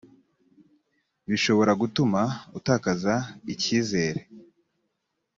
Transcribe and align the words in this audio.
bishobora 1.29 1.71
gutuma 1.81 2.21
utakaza 2.57 3.15
icyizere 3.53 4.21